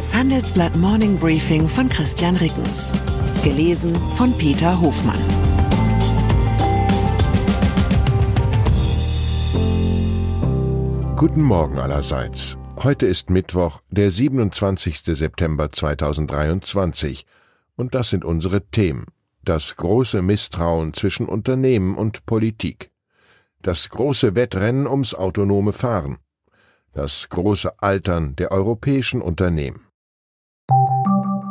Das 0.00 0.14
Handelsblatt 0.14 0.74
Morning 0.76 1.18
Briefing 1.18 1.68
von 1.68 1.86
Christian 1.86 2.34
Rickens. 2.36 2.90
Gelesen 3.44 3.94
von 4.16 4.32
Peter 4.38 4.80
Hofmann. 4.80 5.20
Guten 11.16 11.42
Morgen 11.42 11.78
allerseits. 11.78 12.56
Heute 12.82 13.04
ist 13.04 13.28
Mittwoch, 13.28 13.82
der 13.90 14.10
27. 14.10 15.02
September 15.04 15.70
2023. 15.70 17.26
Und 17.76 17.94
das 17.94 18.08
sind 18.08 18.24
unsere 18.24 18.62
Themen. 18.70 19.04
Das 19.44 19.76
große 19.76 20.22
Misstrauen 20.22 20.94
zwischen 20.94 21.26
Unternehmen 21.26 21.94
und 21.94 22.24
Politik. 22.24 22.90
Das 23.60 23.90
große 23.90 24.34
Wettrennen 24.34 24.86
ums 24.86 25.12
autonome 25.12 25.74
Fahren 25.74 26.16
das 26.92 27.28
große 27.28 27.80
Altern 27.80 28.34
der 28.36 28.50
europäischen 28.50 29.22
Unternehmen. 29.22 29.86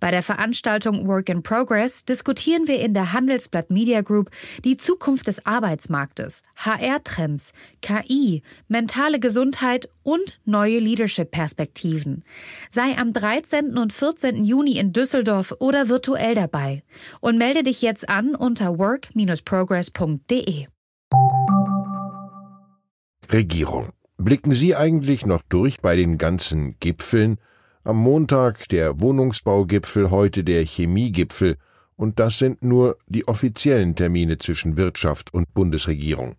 Bei 0.00 0.10
der 0.10 0.22
Veranstaltung 0.22 1.06
Work 1.08 1.28
in 1.28 1.42
Progress 1.42 2.04
diskutieren 2.04 2.66
wir 2.66 2.80
in 2.80 2.94
der 2.94 3.12
Handelsblatt 3.12 3.70
Media 3.70 4.00
Group 4.02 4.30
die 4.64 4.76
Zukunft 4.76 5.26
des 5.26 5.44
Arbeitsmarktes, 5.46 6.42
HR-Trends, 6.56 7.52
KI, 7.82 8.42
mentale 8.68 9.20
Gesundheit 9.20 9.88
und 10.02 10.38
neue 10.44 10.78
Leadership-Perspektiven. 10.78 12.24
Sei 12.70 12.96
am 12.98 13.12
13. 13.12 13.78
und 13.78 13.92
14. 13.92 14.44
Juni 14.44 14.78
in 14.78 14.92
Düsseldorf 14.92 15.54
oder 15.58 15.88
virtuell 15.88 16.34
dabei 16.34 16.82
und 17.20 17.38
melde 17.38 17.62
dich 17.62 17.82
jetzt 17.82 18.08
an 18.08 18.34
unter 18.34 18.78
work-progress.de. 18.78 20.66
Regierung. 23.32 23.90
Blicken 24.16 24.52
Sie 24.52 24.76
eigentlich 24.76 25.26
noch 25.26 25.42
durch 25.48 25.80
bei 25.80 25.96
den 25.96 26.18
ganzen 26.18 26.78
Gipfeln, 26.78 27.38
am 27.84 27.96
Montag 27.98 28.66
der 28.70 28.98
Wohnungsbaugipfel, 28.98 30.10
heute 30.10 30.42
der 30.42 30.64
Chemiegipfel, 30.64 31.56
und 31.96 32.18
das 32.18 32.38
sind 32.38 32.64
nur 32.64 32.96
die 33.06 33.28
offiziellen 33.28 33.94
Termine 33.94 34.38
zwischen 34.38 34.78
Wirtschaft 34.78 35.32
und 35.34 35.52
Bundesregierung. 35.52 36.36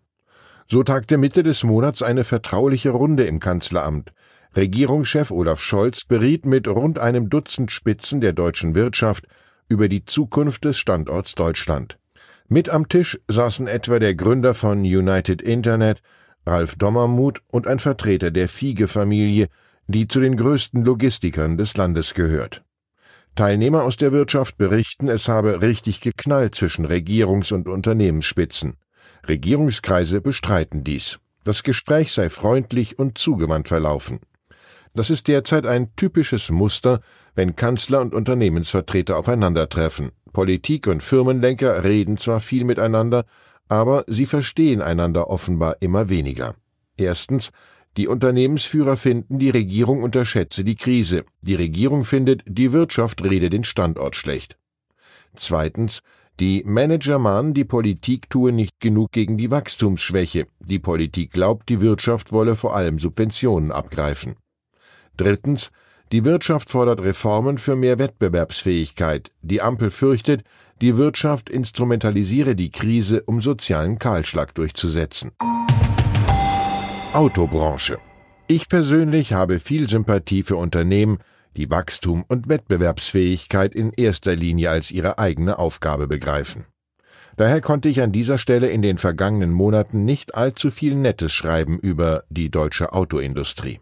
So 0.68 0.82
tagte 0.82 1.18
Mitte 1.18 1.44
des 1.44 1.64
Monats 1.64 2.02
eine 2.02 2.24
vertrauliche 2.24 2.90
Runde 2.90 3.26
im 3.26 3.40
Kanzleramt. 3.40 4.12
Regierungschef 4.56 5.30
Olaf 5.30 5.62
Scholz 5.62 6.04
beriet 6.06 6.48
mit 6.48 6.68
rund 6.68 6.98
einem 6.98 7.30
Dutzend 7.30 7.72
Spitzen 7.72 8.22
der 8.22 8.34
deutschen 8.34 8.74
Wirtschaft 8.74 9.28
über 9.70 9.88
die 9.88 10.04
Zukunft 10.04 10.66
des 10.66 10.78
Standorts 10.78 11.36
Deutschland. 11.36 12.00
Mit 12.48 12.70
am 12.70 12.90
Tisch 12.90 13.20
saßen 13.28 13.68
etwa 13.68 14.00
der 14.00 14.16
Gründer 14.16 14.56
von 14.56 14.80
United 14.80 15.44
Internet, 15.44 16.02
Ralf 16.48 16.76
Dommermuth 16.76 17.42
und 17.52 17.68
ein 17.68 17.80
Vertreter 17.80 18.32
der 18.32 18.48
Fiege-Familie, 18.48 19.48
die 19.88 20.08
zu 20.08 20.20
den 20.20 20.38
größten 20.38 20.84
Logistikern 20.84 21.58
des 21.58 21.78
Landes 21.78 22.14
gehört. 22.14 22.64
Teilnehmer 23.36 23.84
aus 23.84 23.98
der 23.98 24.12
Wirtschaft 24.12 24.58
berichten, 24.58 25.10
es 25.10 25.28
habe 25.28 25.62
richtig 25.62 26.00
geknallt 26.02 26.56
zwischen 26.56 26.86
Regierungs- 26.86 27.54
und 27.54 27.68
Unternehmensspitzen. 27.68 28.78
Regierungskreise 29.28 30.22
bestreiten 30.22 30.84
dies. 30.84 31.20
Das 31.44 31.64
Gespräch 31.64 32.14
sei 32.14 32.30
freundlich 32.30 32.98
und 32.98 33.18
zugewandt 33.18 33.68
verlaufen. 33.68 34.20
Das 34.94 35.10
ist 35.10 35.28
derzeit 35.28 35.66
ein 35.66 35.94
typisches 35.98 36.50
Muster, 36.50 37.02
wenn 37.36 37.58
Kanzler 37.58 38.00
und 38.00 38.16
Unternehmensvertreter 38.16 39.18
aufeinandertreffen. 39.18 40.12
Politik 40.32 40.88
und 40.88 41.04
Firmenlenker 41.04 41.84
reden 41.84 42.16
zwar 42.16 42.40
viel 42.40 42.64
miteinander, 42.64 43.26
aber 43.68 44.06
sie 44.08 44.26
verstehen 44.26 44.82
einander 44.82 45.30
offenbar 45.30 45.78
immer 45.82 46.08
weniger. 46.08 46.56
Erstens, 46.98 47.52
die 47.98 48.08
Unternehmensführer 48.08 48.98
finden, 48.98 49.40
die 49.40 49.50
Regierung 49.50 50.04
unterschätze 50.04 50.64
die 50.64 50.76
Krise. 50.76 51.24
Die 51.42 51.56
Regierung 51.56 52.04
findet, 52.04 52.44
die 52.46 52.72
Wirtschaft 52.72 53.24
rede 53.24 53.50
den 53.50 53.64
Standort 53.64 54.16
schlecht. 54.16 54.58
Zweitens, 55.36 56.02
die 56.40 56.64
Manager 56.66 57.18
mahnen, 57.18 57.54
die 57.54 57.64
Politik 57.64 58.30
tue 58.30 58.52
nicht 58.52 58.82
genug 58.82 59.12
gegen 59.14 59.38
die 59.38 59.52
Wachstumsschwäche. 59.52 60.48
Die 60.60 60.80
Politik 60.80 61.32
glaubt, 61.32 61.70
die 61.70 61.80
Wirtschaft 61.80 62.34
wolle 62.34 62.58
vor 62.58 62.76
allem 62.76 63.00
Subventionen 63.00 63.72
abgreifen. 63.72 64.36
Drittens, 65.16 65.72
die 66.12 66.26
Wirtschaft 66.26 66.70
fordert 66.70 67.02
Reformen 67.02 67.58
für 67.58 67.78
mehr 67.78 68.00
Wettbewerbsfähigkeit. 68.00 69.32
Die 69.42 69.62
Ampel 69.62 69.92
fürchtet, 69.92 70.44
die 70.82 70.98
Wirtschaft 70.98 71.50
instrumentalisiere 71.50 72.56
die 72.56 72.70
Krise, 72.70 73.24
um 73.24 73.42
sozialen 73.42 73.98
Kahlschlag 73.98 74.54
durchzusetzen. 74.54 75.32
Autobranche. 77.16 77.98
Ich 78.48 78.68
persönlich 78.68 79.32
habe 79.32 79.62
viel 79.62 79.88
Sympathie 79.88 80.44
für 80.44 80.58
Unternehmen, 80.58 81.20
die 81.56 81.70
Wachstum 81.70 82.26
und 82.28 82.50
Wettbewerbsfähigkeit 82.50 83.74
in 83.74 83.94
erster 83.94 84.36
Linie 84.36 84.70
als 84.70 84.92
ihre 84.92 85.18
eigene 85.18 85.58
Aufgabe 85.58 86.10
begreifen. 86.10 86.66
Daher 87.38 87.62
konnte 87.62 87.88
ich 87.88 88.02
an 88.02 88.12
dieser 88.12 88.38
Stelle 88.38 88.68
in 88.68 88.82
den 88.82 88.98
vergangenen 88.98 89.54
Monaten 89.54 90.04
nicht 90.04 90.36
allzu 90.36 90.72
viel 90.72 90.94
Nettes 90.96 91.32
schreiben 91.32 91.80
über 91.80 92.26
die 92.30 92.50
deutsche 92.50 92.92
Autoindustrie. 92.92 93.80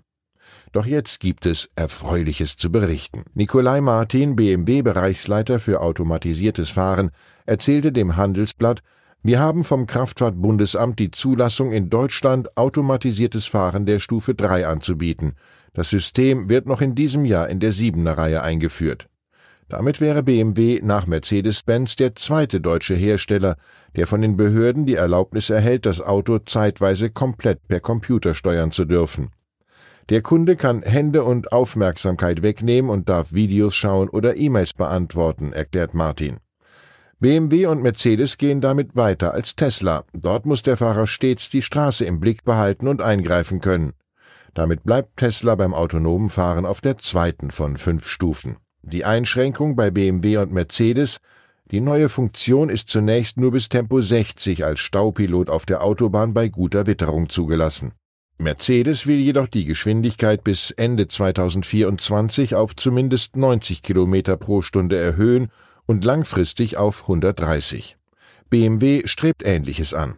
Doch 0.71 0.85
jetzt 0.85 1.19
gibt 1.19 1.47
es 1.47 1.71
Erfreuliches 1.75 2.55
zu 2.55 2.71
berichten. 2.71 3.23
Nikolai 3.33 3.81
Martin, 3.81 4.35
BMW-Bereichsleiter 4.35 5.59
für 5.59 5.81
automatisiertes 5.81 6.69
Fahren, 6.69 7.09
erzählte 7.47 7.91
dem 7.91 8.15
Handelsblatt, 8.15 8.83
wir 9.25 9.39
haben 9.39 9.63
vom 9.63 9.87
Kraftfahrtbundesamt 9.87 10.99
die 10.99 11.09
Zulassung 11.09 11.71
in 11.71 11.89
Deutschland 11.89 12.57
automatisiertes 12.57 13.45
Fahren 13.47 13.85
der 13.85 13.99
Stufe 13.99 14.35
3 14.35 14.67
anzubieten. 14.67 15.35
Das 15.73 15.89
System 15.89 16.49
wird 16.49 16.67
noch 16.67 16.81
in 16.81 16.93
diesem 16.93 17.23
Jahr 17.23 17.49
in 17.49 17.61
der 17.61 17.71
siebener 17.71 18.17
Reihe 18.17 18.43
eingeführt. 18.43 19.07
Damit 19.69 20.01
wäre 20.01 20.23
BMW 20.23 20.81
nach 20.83 21.07
Mercedes-Benz 21.07 21.95
der 21.95 22.15
zweite 22.15 22.59
deutsche 22.59 22.95
Hersteller, 22.95 23.55
der 23.95 24.07
von 24.07 24.21
den 24.21 24.35
Behörden 24.35 24.85
die 24.85 24.95
Erlaubnis 24.95 25.49
erhält, 25.49 25.85
das 25.85 26.01
Auto 26.01 26.39
zeitweise 26.39 27.09
komplett 27.09 27.65
per 27.69 27.79
Computer 27.79 28.35
steuern 28.35 28.71
zu 28.71 28.83
dürfen. 28.83 29.31
Der 30.09 30.21
Kunde 30.21 30.57
kann 30.57 30.81
Hände 30.81 31.23
und 31.23 31.53
Aufmerksamkeit 31.53 32.41
wegnehmen 32.41 32.91
und 32.91 33.07
darf 33.07 33.31
Videos 33.31 33.73
schauen 33.73 34.09
oder 34.09 34.37
E-Mails 34.37 34.73
beantworten, 34.73 35.53
erklärt 35.53 35.93
Martin. 35.93 36.42
BMW 37.23 37.67
und 37.67 37.81
Mercedes 37.81 38.37
gehen 38.37 38.59
damit 38.59 38.97
weiter 38.97 39.33
als 39.33 39.55
Tesla. 39.55 40.03
Dort 40.11 40.45
muss 40.45 40.61
der 40.61 40.75
Fahrer 40.75 41.07
stets 41.07 41.49
die 41.49 41.61
Straße 41.61 42.03
im 42.03 42.19
Blick 42.19 42.43
behalten 42.43 42.85
und 42.85 43.01
eingreifen 43.01 43.61
können. 43.61 43.93
Damit 44.53 44.83
bleibt 44.83 45.15
Tesla 45.15 45.55
beim 45.55 45.73
autonomen 45.73 46.29
Fahren 46.29 46.65
auf 46.65 46.81
der 46.81 46.97
zweiten 46.97 47.49
von 47.49 47.77
fünf 47.77 48.09
Stufen. 48.09 48.57
Die 48.81 49.05
Einschränkung 49.05 49.77
bei 49.77 49.89
BMW 49.89 50.35
und 50.35 50.51
Mercedes 50.51 51.19
die 51.71 51.79
neue 51.79 52.09
Funktion 52.09 52.67
ist 52.67 52.89
zunächst 52.89 53.37
nur 53.37 53.51
bis 53.53 53.69
Tempo 53.69 54.01
60 54.01 54.65
als 54.65 54.81
Staupilot 54.81 55.49
auf 55.49 55.65
der 55.65 55.81
Autobahn 55.81 56.33
bei 56.33 56.49
guter 56.49 56.87
Witterung 56.87 57.29
zugelassen. 57.29 57.93
Mercedes 58.37 59.07
will 59.07 59.19
jedoch 59.19 59.47
die 59.47 59.63
Geschwindigkeit 59.63 60.43
bis 60.43 60.71
Ende 60.71 61.07
2024 61.07 62.55
auf 62.55 62.75
zumindest 62.75 63.37
90 63.37 63.81
Kilometer 63.81 64.35
pro 64.35 64.61
Stunde 64.61 64.97
erhöhen 64.97 65.47
und 65.85 66.03
langfristig 66.03 66.77
auf 66.77 67.03
130. 67.03 67.97
BMW 68.49 69.03
strebt 69.05 69.43
Ähnliches 69.43 69.93
an. 69.93 70.15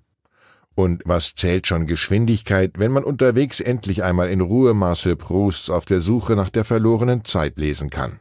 Und 0.75 1.03
was 1.05 1.35
zählt 1.35 1.67
schon 1.67 1.87
Geschwindigkeit, 1.87 2.73
wenn 2.77 2.91
man 2.91 3.05
unterwegs 3.05 3.61
endlich 3.61 4.03
einmal 4.03 4.29
in 4.29 4.41
Ruhe 4.41 4.73
Marcel 4.73 5.15
Prousts 5.15 5.69
auf 5.69 5.85
der 5.85 6.01
Suche 6.01 6.35
nach 6.35 6.49
der 6.49 6.65
verlorenen 6.65 7.23
Zeit 7.23 7.57
lesen 7.57 7.89
kann? 7.89 8.19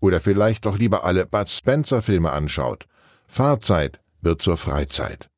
Oder 0.00 0.20
vielleicht 0.20 0.64
doch 0.64 0.78
lieber 0.78 1.04
alle 1.04 1.26
Bud 1.26 1.50
Spencer 1.50 2.00
Filme 2.00 2.32
anschaut. 2.32 2.86
Fahrzeit 3.26 4.00
wird 4.22 4.40
zur 4.40 4.56
Freizeit. 4.56 5.28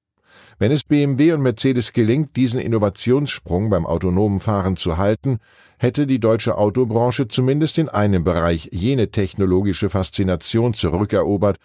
Wenn 0.63 0.71
es 0.71 0.85
BMW 0.85 1.33
und 1.33 1.43
Mercedes 1.43 1.93
gelingt, 1.93 2.37
diesen 2.37 2.61
Innovationssprung 2.61 3.69
beim 3.69 3.85
autonomen 3.85 4.39
Fahren 4.39 4.77
zu 4.77 4.97
halten, 4.97 5.41
hätte 5.77 6.07
die 6.07 6.21
deutsche 6.21 6.57
Autobranche 6.57 7.27
zumindest 7.27 7.79
in 7.79 7.89
einem 7.89 8.23
Bereich 8.23 8.69
jene 8.71 9.11
technologische 9.11 9.91
Faszination 9.91 10.73
zurückerobert, 10.73 11.57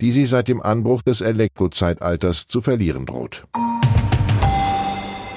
die 0.00 0.10
sie 0.10 0.24
seit 0.24 0.48
dem 0.48 0.62
Anbruch 0.62 1.02
des 1.02 1.20
Elektrozeitalters 1.20 2.46
zu 2.46 2.62
verlieren 2.62 3.04
droht. 3.04 3.46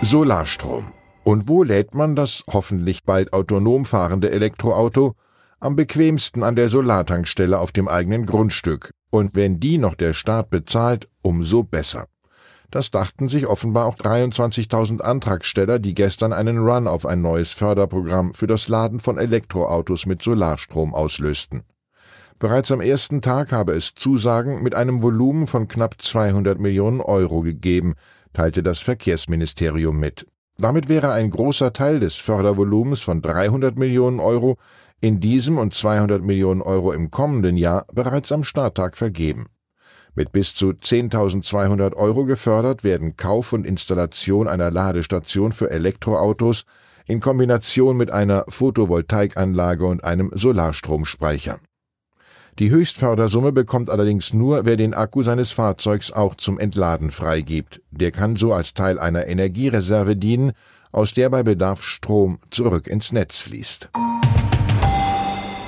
Solarstrom. 0.02 0.94
Und 1.26 1.50
wo 1.50 1.64
lädt 1.64 1.94
man 1.94 2.16
das 2.16 2.46
hoffentlich 2.50 3.04
bald 3.04 3.34
autonom 3.34 3.84
fahrende 3.84 4.32
Elektroauto? 4.32 5.16
Am 5.60 5.76
bequemsten 5.76 6.42
an 6.42 6.56
der 6.56 6.70
Solartankstelle 6.70 7.60
auf 7.60 7.74
dem 7.74 7.90
eigenen 7.90 8.26
Grundstück. 8.26 8.92
Und 9.10 9.36
wenn 9.36 9.60
die 9.60 9.78
noch 9.78 9.96
der 9.96 10.14
Staat 10.14 10.50
bezahlt, 10.50 11.10
umso 11.22 11.64
besser. 11.64 12.06
Das 12.72 12.92
dachten 12.92 13.30
sich 13.30 13.48
offenbar 13.48 13.88
auch 13.88 13.96
23.000 13.96 15.02
Antragsteller, 15.02 15.80
die 15.80 15.96
gestern 15.96 16.34
einen 16.34 16.60
Run 16.60 16.88
auf 16.88 17.06
ein 17.06 17.22
neues 17.22 17.52
Förderprogramm 17.52 18.34
für 18.34 18.46
das 18.46 18.68
Laden 18.68 19.00
von 19.00 19.18
Elektroautos 19.18 20.06
mit 20.06 20.22
Solarstrom 20.22 20.94
auslösten. 20.94 21.64
Bereits 22.38 22.72
am 22.72 22.80
ersten 22.80 23.22
Tag 23.22 23.52
habe 23.52 23.74
es 23.74 23.96
Zusagen 23.96 24.62
mit 24.62 24.76
einem 24.76 25.02
Volumen 25.02 25.48
von 25.48 25.68
knapp 25.68 26.02
200 26.02 26.60
Millionen 26.60 27.02
Euro 27.02 27.42
gegeben, 27.42 27.96
teilte 28.34 28.62
das 28.62 28.80
Verkehrsministerium 28.80 30.00
mit. 30.00 30.28
Damit 30.58 30.90
wäre 30.90 31.12
ein 31.12 31.32
großer 31.32 31.74
Teil 31.74 32.00
des 32.00 32.16
Fördervolumens 32.16 33.02
von 33.02 33.22
300 33.22 33.78
Millionen 33.78 34.20
Euro 34.20 34.58
in 35.02 35.20
diesem 35.20 35.58
und 35.58 35.74
200 35.74 36.22
Millionen 36.22 36.62
Euro 36.62 36.92
im 36.92 37.10
kommenden 37.10 37.58
Jahr 37.58 37.86
bereits 37.92 38.32
am 38.32 38.44
Starttag 38.44 38.96
vergeben. 38.96 39.48
Mit 40.20 40.34
bis 40.34 40.54
zu 40.54 40.72
10.200 40.72 41.96
Euro 41.96 42.26
gefördert 42.26 42.84
werden 42.84 43.16
Kauf 43.16 43.54
und 43.54 43.66
Installation 43.66 44.50
einer 44.50 44.70
Ladestation 44.70 45.54
für 45.54 45.72
Elektroautos 45.72 46.66
in 47.06 47.22
Kombination 47.22 47.96
mit 47.96 48.12
einer 48.12 48.44
Photovoltaikanlage 48.50 49.86
und 49.86 50.04
einem 50.04 50.30
Solarstromspeicher. 50.36 51.62
Die 52.60 52.70
Höchstfördersumme 52.70 53.54
bekommt 53.54 53.90
allerdings 53.90 54.34
nur, 54.34 54.66
wer 54.66 54.76
den 54.76 54.94
Akku 54.94 55.24
seines 55.24 55.54
Fahrzeugs 55.54 56.12
auch 56.12 56.36
zum 56.36 56.60
Entladen 56.60 57.12
freigibt. 57.12 57.82
Der 57.90 58.12
kann 58.12 58.36
so 58.36 58.52
als 58.52 58.74
Teil 58.74 59.00
einer 59.00 59.26
Energiereserve 59.26 60.18
dienen, 60.18 60.52
aus 60.92 61.14
der 61.14 61.30
bei 61.30 61.44
Bedarf 61.44 61.82
Strom 61.82 62.40
zurück 62.50 62.88
ins 62.88 63.14
Netz 63.14 63.40
fließt. 63.40 63.90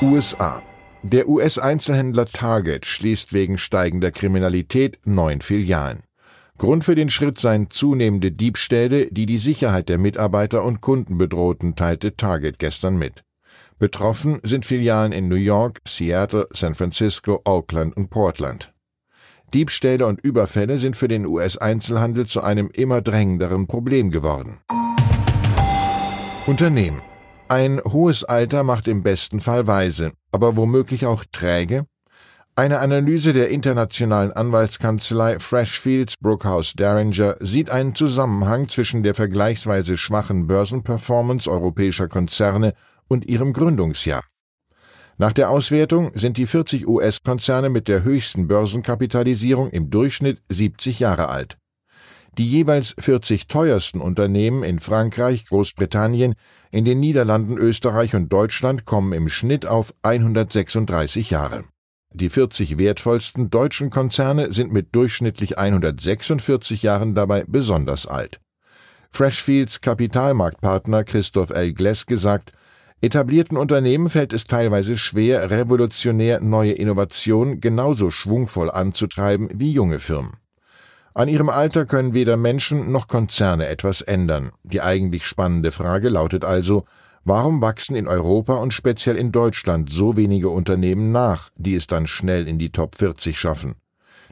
USA 0.01 0.62
der 1.03 1.27
US-Einzelhändler 1.27 2.25
Target 2.25 2.86
schließt 2.86 3.33
wegen 3.33 3.57
steigender 3.57 4.12
Kriminalität 4.12 5.00
neun 5.03 5.42
Filialen. 5.42 6.03
Grund 6.57 6.83
für 6.83 6.94
den 6.94 7.09
Schritt 7.09 7.39
seien 7.39 7.71
zunehmende 7.71 8.31
Diebstähle, 8.31 9.07
die 9.07 9.25
die 9.25 9.39
Sicherheit 9.39 9.89
der 9.89 9.98
Mitarbeiter 9.98 10.63
und 10.63 10.80
Kunden 10.80 11.18
bedrohten, 11.18 11.75
teilte 11.75 12.15
Target 12.15 12.59
gestern 12.59 12.98
mit. 12.98 13.24
Betroffen 13.80 14.39
sind 14.44 14.63
Filialen 14.63 15.12
in 15.12 15.27
New 15.27 15.36
York, 15.36 15.81
Seattle, 15.88 16.48
San 16.51 16.75
Francisco, 16.75 17.42
Oakland 17.45 17.98
und 17.98 18.12
Portland. 18.12 18.71
Diebstähle 19.56 20.06
und 20.06 20.21
Überfälle 20.21 20.77
sind 20.77 20.95
für 20.95 21.07
den 21.07 21.25
US-Einzelhandel 21.25 22.27
zu 22.27 22.42
einem 22.42 22.69
immer 22.71 23.01
drängenderen 23.01 23.65
Problem 23.65 24.12
geworden. 24.12 24.59
Unternehmen 26.45 27.01
ein 27.51 27.81
hohes 27.83 28.24
Alter 28.24 28.63
macht 28.63 28.88
im 28.88 29.03
besten 29.03 29.42
Fall 29.42 29.68
weise, 29.68 30.13
aber 30.31 30.56
womöglich 30.56 31.06
auch 31.06 31.25
träge? 31.33 31.86
Eine 32.56 32.80
Analyse 32.80 33.33
der 33.33 33.50
internationalen 33.50 34.31
Anwaltskanzlei 34.31 35.38
Freshfields 35.38 36.15
Brookhouse 36.15 36.75
Derringer 36.75 37.36
sieht 37.42 37.69
einen 37.69 37.94
Zusammenhang 37.94 38.69
zwischen 38.69 39.03
der 39.03 39.15
vergleichsweise 39.15 39.98
schwachen 39.98 40.48
Börsenperformance 40.48 41.51
europäischer 41.51 42.07
Konzerne 42.07 42.74
und 43.09 43.25
ihrem 43.25 43.51
Gründungsjahr. 43.51 44.24
Nach 45.18 45.33
der 45.33 45.50
Auswertung 45.50 46.12
sind 46.15 46.38
die 46.38 46.48
40 46.48 46.88
US-Konzerne 46.88 47.68
mit 47.68 47.89
der 47.89 48.06
höchsten 48.06 48.48
Börsenkapitalisierung 48.48 49.71
im 49.71 49.89
Durchschnitt 49.89 50.42
70 50.48 51.01
Jahre 51.01 51.27
alt. 51.27 51.57
Die 52.38 52.48
jeweils 52.48 52.95
40 52.98 53.48
teuersten 53.48 54.00
Unternehmen 54.00 54.63
in 54.63 54.80
Frankreich, 54.80 55.45
Großbritannien, 55.45 56.36
in 56.72 56.86
den 56.86 57.01
Niederlanden, 57.01 57.57
Österreich 57.57 58.16
und 58.16 58.31
Deutschland 58.31 58.86
kommen 58.86 59.12
im 59.12 59.28
Schnitt 59.28 59.66
auf 59.66 59.94
136 60.04 61.30
Jahre. 61.30 61.66
Die 62.13 62.30
40 62.30 62.78
wertvollsten 62.78 63.50
deutschen 63.50 63.89
Konzerne 63.89 64.54
sind 64.54 64.72
mit 64.72 64.95
durchschnittlich 64.95 65.57
146 65.57 66.83
Jahren 66.83 67.16
dabei 67.16 67.44
besonders 67.45 68.07
alt. 68.07 68.39
Freshfields 69.12 69.81
Kapitalmarktpartner 69.81 71.04
Christoph 71.04 71.50
L. 71.50 71.74
Gleske 71.74 72.18
sagt, 72.18 72.54
etablierten 73.01 73.57
Unternehmen 73.57 74.10
fällt 74.10 74.31
es 74.31 74.45
teilweise 74.45 74.98
schwer, 74.98 75.51
revolutionär 75.51 76.39
neue 76.39 76.74
Innovationen 76.74 77.60
genauso 77.60 78.10
schwungvoll 78.10 78.72
anzutreiben 78.72 79.50
wie 79.54 79.72
junge 79.72 80.00
Firmen. 80.00 80.40
An 81.13 81.28
ihrem 81.28 81.50
Alter 81.50 81.86
können 81.86 82.13
weder 82.13 82.38
Menschen 82.38 82.92
noch 82.92 83.08
Konzerne 83.08 83.68
etwas 83.68 84.02
ändern. 84.02 84.52
Die 84.63 84.81
eigentlich 84.81 85.25
spannende 85.25 85.74
Frage 85.74 86.08
lautet 86.08 86.46
also, 86.46 86.86
warum 87.25 87.62
wachsen 87.62 87.98
in 87.98 88.08
Europa 88.08 88.54
und 88.54 88.74
speziell 88.74 89.18
in 89.18 89.34
Deutschland 89.34 89.92
so 89.92 90.16
wenige 90.16 90.50
Unternehmen 90.50 91.12
nach, 91.12 91.50
die 91.58 91.75
es 91.75 91.86
dann 91.88 92.08
schnell 92.08 92.48
in 92.48 92.58
die 92.58 92.72
Top 92.72 92.98
40 92.98 93.38
schaffen? 93.38 93.75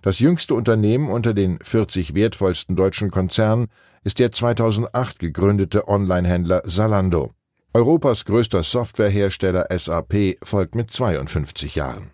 Das 0.01 0.19
jüngste 0.19 0.53
Unternehmen 0.53 1.09
unter 1.09 1.33
den 1.33 1.59
40 1.61 2.15
wertvollsten 2.15 2.77
deutschen 2.77 3.11
Konzernen 3.11 3.67
ist 4.05 4.19
der 4.19 4.31
2008 4.31 5.19
gegründete 5.19 5.89
Onlinehändler 5.89 6.63
Zalando. 6.63 7.31
Europas 7.73 8.23
größter 8.23 8.63
Softwarehersteller 8.63 9.67
SAP 9.77 10.37
folgt 10.41 10.75
mit 10.75 10.89
52 10.89 11.75
Jahren. 11.75 12.11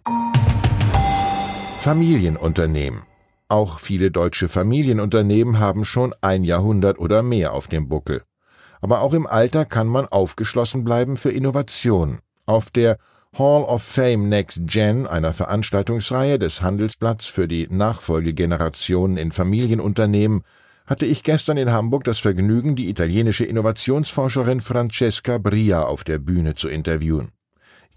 Familienunternehmen 1.80 3.04
auch 3.48 3.80
viele 3.80 4.12
deutsche 4.12 4.48
Familienunternehmen 4.48 5.60
haben 5.60 5.86
schon 5.86 6.16
ein 6.22 6.44
Jahrhundert 6.44 6.98
oder 7.00 7.22
mehr 7.22 7.54
auf 7.54 7.68
dem 7.68 7.88
Buckel. 7.88 8.24
Aber 8.82 9.02
auch 9.02 9.14
im 9.14 9.28
Alter 9.28 9.66
kann 9.66 9.88
man 9.88 10.08
aufgeschlossen 10.08 10.84
bleiben 10.84 11.18
für 11.18 11.32
Innovation. 11.32 12.20
Auf 12.46 12.72
der 12.72 12.98
Hall 13.38 13.64
of 13.64 13.84
Fame 13.84 14.30
Next 14.30 14.62
Gen, 14.66 15.08
einer 15.08 15.34
Veranstaltungsreihe 15.34 16.40
des 16.40 16.62
Handelsblatts 16.62 17.28
für 17.28 17.48
die 17.48 17.68
Nachfolgegenerationen 17.70 19.18
in 19.18 19.32
Familienunternehmen, 19.32 20.44
hatte 20.86 21.06
ich 21.06 21.24
gestern 21.24 21.58
in 21.58 21.72
Hamburg 21.72 22.04
das 22.04 22.20
Vergnügen, 22.20 22.76
die 22.76 22.90
italienische 22.90 23.44
Innovationsforscherin 23.44 24.62
Francesca 24.62 25.38
Bria 25.38 25.84
auf 25.84 26.04
der 26.04 26.20
Bühne 26.20 26.56
zu 26.56 26.68
interviewen. 26.68 27.35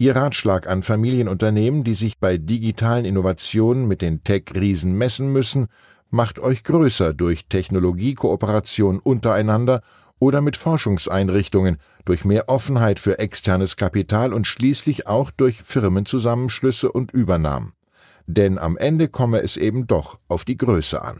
Ihr 0.01 0.15
Ratschlag 0.15 0.65
an 0.67 0.81
Familienunternehmen, 0.81 1.83
die 1.83 1.93
sich 1.93 2.19
bei 2.19 2.37
digitalen 2.37 3.03
Innovationen 3.03 3.85
mit 3.85 4.01
den 4.01 4.23
Tech-Riesen 4.23 4.93
messen 4.97 5.33
müssen, 5.33 5.67
macht 6.09 6.39
euch 6.39 6.63
größer 6.63 7.13
durch 7.13 7.47
Technologiekooperation 7.47 8.99
untereinander 8.99 9.81
oder 10.17 10.39
mit 10.39 10.55
Forschungseinrichtungen, 10.55 11.79
durch 12.05 12.23
mehr 12.23 12.47
Offenheit 12.47 13.01
für 13.01 13.19
externes 13.19 13.75
Kapital 13.75 14.33
und 14.33 14.47
schließlich 14.47 15.05
auch 15.07 15.31
durch 15.31 15.63
Firmenzusammenschlüsse 15.63 16.89
und 16.89 17.11
Übernahmen. 17.11 17.73
Denn 18.25 18.57
am 18.57 18.77
Ende 18.77 19.09
komme 19.09 19.43
es 19.43 19.57
eben 19.57 19.85
doch 19.85 20.17
auf 20.29 20.45
die 20.45 20.55
Größe 20.55 21.01
an. 21.01 21.19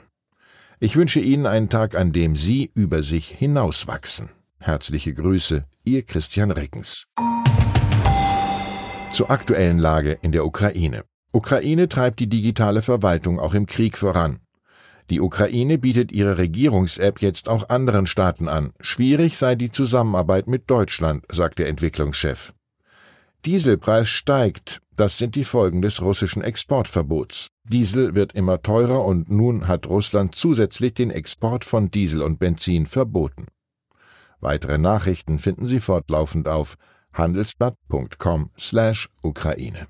Ich 0.79 0.95
wünsche 0.95 1.19
Ihnen 1.19 1.47
einen 1.47 1.67
Tag, 1.67 1.95
an 1.95 2.13
dem 2.13 2.37
Sie 2.37 2.71
über 2.75 3.03
sich 3.03 3.27
hinauswachsen. 3.27 4.29
Herzliche 4.57 5.13
Grüße, 5.13 5.65
Ihr 5.83 6.03
Christian 6.03 6.51
Reckens. 6.51 7.07
Zur 9.19 9.31
aktuellen 9.31 9.80
Lage 9.80 10.18
in 10.21 10.31
der 10.31 10.45
Ukraine. 10.45 11.04
Ukraine 11.33 11.89
treibt 11.89 12.22
die 12.22 12.29
digitale 12.29 12.82
Verwaltung 12.82 13.38
auch 13.38 13.53
im 13.53 13.65
Krieg 13.65 13.98
voran. 13.98 14.39
Die 15.10 15.20
Ukraine 15.20 15.77
bietet 15.77 16.13
ihre 16.13 16.38
Regierungs-App 16.38 17.22
jetzt 17.22 17.50
auch 17.50 17.67
anderen 17.67 18.08
Staaten 18.08 18.48
an. 18.48 18.72
Schwierig 18.79 19.38
sei 19.38 19.55
die 19.55 19.74
Zusammenarbeit 19.74 20.48
mit 20.48 20.72
Deutschland, 20.72 21.25
sagt 21.29 21.60
der 21.60 21.67
Entwicklungschef. 21.67 22.53
Dieselpreis 23.43 24.08
steigt. 24.08 24.79
Das 24.96 25.17
sind 25.17 25.36
die 25.36 25.43
Folgen 25.43 25.82
des 25.82 26.01
russischen 26.01 26.41
Exportverbots. 26.41 27.50
Diesel 27.65 28.15
wird 28.15 28.32
immer 28.32 28.62
teurer 28.62 29.03
und 29.03 29.29
nun 29.29 29.67
hat 29.67 29.86
Russland 29.86 30.34
zusätzlich 30.34 30.93
den 30.93 31.12
Export 31.12 31.65
von 31.65 31.91
Diesel 31.91 32.22
und 32.22 32.39
Benzin 32.39 32.86
verboten. 32.86 33.48
Weitere 34.39 34.77
Nachrichten 34.77 35.39
finden 35.39 35.67
Sie 35.67 35.82
fortlaufend 35.82 36.48
auf 36.48 36.77
handelsblatt.com/Ukraine 37.13 39.88